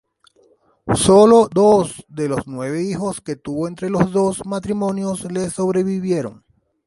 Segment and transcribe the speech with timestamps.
[0.95, 6.43] Sólo dos de los nueve hijos que tuvo entre los dos matrimonios le sobrevivieron.